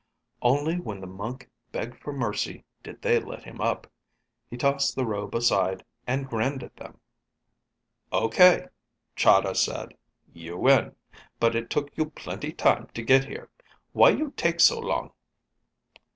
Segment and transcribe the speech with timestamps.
[0.41, 3.85] Only when the monk begged for mercy did they let him up.
[4.49, 6.99] He tossed the robe aside and grinned at them.
[8.11, 8.65] "Okay,"
[9.15, 9.93] Chahda said.
[10.33, 10.95] "You win.
[11.39, 13.51] But it took you plenty time to get here!
[13.93, 15.11] Why you take so long?"